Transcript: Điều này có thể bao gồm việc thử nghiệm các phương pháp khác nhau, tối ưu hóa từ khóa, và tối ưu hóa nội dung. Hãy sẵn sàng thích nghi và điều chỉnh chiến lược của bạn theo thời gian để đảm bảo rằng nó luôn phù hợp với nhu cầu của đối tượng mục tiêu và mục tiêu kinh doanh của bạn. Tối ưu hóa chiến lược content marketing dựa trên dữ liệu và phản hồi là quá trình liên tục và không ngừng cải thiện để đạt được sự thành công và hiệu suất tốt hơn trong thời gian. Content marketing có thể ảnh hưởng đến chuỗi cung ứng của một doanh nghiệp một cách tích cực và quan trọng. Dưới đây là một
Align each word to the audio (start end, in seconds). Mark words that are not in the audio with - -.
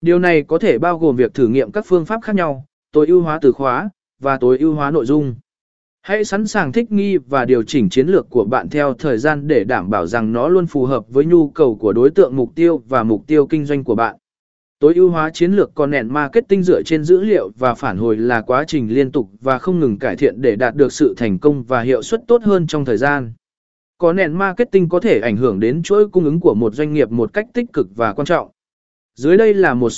Điều 0.00 0.18
này 0.18 0.42
có 0.42 0.58
thể 0.58 0.78
bao 0.78 0.98
gồm 0.98 1.16
việc 1.16 1.34
thử 1.34 1.48
nghiệm 1.48 1.72
các 1.72 1.84
phương 1.88 2.04
pháp 2.04 2.20
khác 2.22 2.36
nhau, 2.36 2.64
tối 2.92 3.06
ưu 3.06 3.22
hóa 3.22 3.38
từ 3.42 3.52
khóa, 3.52 3.90
và 4.20 4.36
tối 4.36 4.58
ưu 4.58 4.74
hóa 4.74 4.90
nội 4.90 5.06
dung. 5.06 5.34
Hãy 6.02 6.24
sẵn 6.24 6.46
sàng 6.46 6.72
thích 6.72 6.92
nghi 6.92 7.16
và 7.16 7.44
điều 7.44 7.62
chỉnh 7.62 7.88
chiến 7.88 8.06
lược 8.06 8.30
của 8.30 8.44
bạn 8.44 8.68
theo 8.68 8.94
thời 8.94 9.18
gian 9.18 9.48
để 9.48 9.64
đảm 9.64 9.90
bảo 9.90 10.06
rằng 10.06 10.32
nó 10.32 10.48
luôn 10.48 10.66
phù 10.66 10.84
hợp 10.84 11.04
với 11.08 11.24
nhu 11.24 11.48
cầu 11.48 11.76
của 11.76 11.92
đối 11.92 12.10
tượng 12.10 12.36
mục 12.36 12.54
tiêu 12.54 12.82
và 12.88 13.02
mục 13.02 13.26
tiêu 13.26 13.46
kinh 13.46 13.64
doanh 13.64 13.84
của 13.84 13.94
bạn. 13.94 14.16
Tối 14.78 14.94
ưu 14.94 15.10
hóa 15.10 15.30
chiến 15.30 15.52
lược 15.52 15.74
content 15.74 16.10
marketing 16.10 16.62
dựa 16.62 16.82
trên 16.82 17.04
dữ 17.04 17.20
liệu 17.20 17.50
và 17.58 17.74
phản 17.74 17.98
hồi 17.98 18.16
là 18.16 18.40
quá 18.40 18.64
trình 18.66 18.94
liên 18.94 19.12
tục 19.12 19.30
và 19.40 19.58
không 19.58 19.80
ngừng 19.80 19.98
cải 19.98 20.16
thiện 20.16 20.40
để 20.40 20.56
đạt 20.56 20.74
được 20.74 20.92
sự 20.92 21.14
thành 21.16 21.38
công 21.38 21.62
và 21.62 21.80
hiệu 21.80 22.02
suất 22.02 22.20
tốt 22.26 22.42
hơn 22.42 22.66
trong 22.66 22.84
thời 22.84 22.96
gian. 22.96 23.32
Content 23.98 24.34
marketing 24.34 24.88
có 24.88 25.00
thể 25.00 25.20
ảnh 25.20 25.36
hưởng 25.36 25.60
đến 25.60 25.82
chuỗi 25.82 26.08
cung 26.08 26.24
ứng 26.24 26.40
của 26.40 26.54
một 26.54 26.74
doanh 26.74 26.92
nghiệp 26.92 27.10
một 27.10 27.32
cách 27.32 27.46
tích 27.54 27.72
cực 27.72 27.96
và 27.96 28.12
quan 28.12 28.26
trọng. 28.26 28.50
Dưới 29.18 29.36
đây 29.36 29.54
là 29.54 29.74
một 29.74 29.90